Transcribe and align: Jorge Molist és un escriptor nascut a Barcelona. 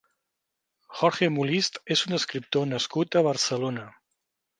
Jorge 1.01 1.27
Molist 1.35 1.77
és 1.95 2.03
un 2.07 2.17
escriptor 2.19 2.65
nascut 2.71 3.19
a 3.21 3.23
Barcelona. 3.29 3.85